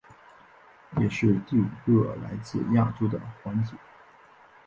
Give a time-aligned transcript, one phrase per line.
[0.99, 3.73] 也是第五个来自亚洲的环姐。